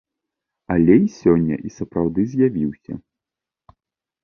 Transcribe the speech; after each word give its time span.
Алей 0.75 1.03
сёння 1.19 1.55
і 1.69 1.75
сапраўды 1.77 2.21
з'явіўся. 2.33 2.93